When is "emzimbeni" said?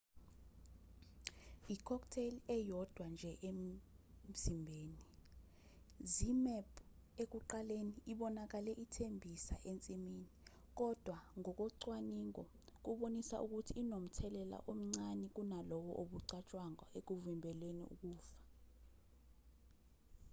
3.49-4.99